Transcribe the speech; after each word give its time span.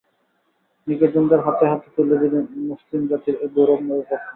নিকটজনদের 0.87 1.39
হাতে 1.39 1.65
হাতে 1.71 1.87
তুলে 1.95 2.15
দিন 2.21 2.33
মুসলিম 2.69 3.01
জাতির 3.09 3.35
এ 3.35 3.47
গৌরবময় 3.55 4.01
উপাখ্যান। 4.03 4.27